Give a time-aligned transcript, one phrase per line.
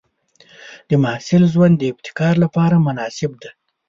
[0.89, 3.49] د محصل ژوند د ابتکار لپاره مناسب دی.